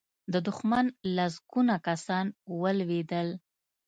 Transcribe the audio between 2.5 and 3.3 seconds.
ولوېدل.